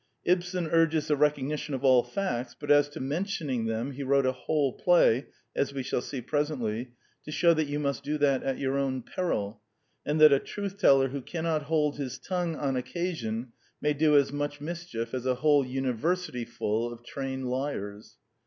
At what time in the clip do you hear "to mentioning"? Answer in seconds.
2.89-3.65